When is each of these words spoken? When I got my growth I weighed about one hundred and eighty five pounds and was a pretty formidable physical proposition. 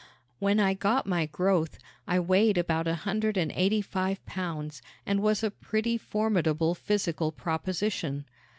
When 0.39 0.59
I 0.59 0.73
got 0.73 1.05
my 1.05 1.27
growth 1.27 1.77
I 2.07 2.19
weighed 2.19 2.57
about 2.57 2.87
one 2.87 2.95
hundred 2.95 3.37
and 3.37 3.51
eighty 3.51 3.83
five 3.83 4.25
pounds 4.25 4.81
and 5.05 5.21
was 5.21 5.43
a 5.43 5.51
pretty 5.51 5.95
formidable 5.99 6.73
physical 6.73 7.31
proposition. 7.31 8.25